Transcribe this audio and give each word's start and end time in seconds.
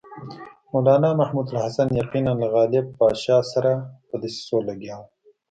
مولنا 0.71 1.09
محمود 1.21 1.47
الحسن 1.53 1.87
یقیناً 2.01 2.31
له 2.41 2.47
غالب 2.55 2.85
پاشا 2.97 3.37
سره 3.51 3.71
په 4.07 4.15
دسیسو 4.21 4.57
لګیا 4.67 4.95
وو. 4.99 5.07